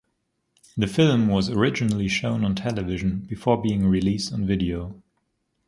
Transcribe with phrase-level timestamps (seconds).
[0.77, 4.99] The film was originally shown on television before being released on video.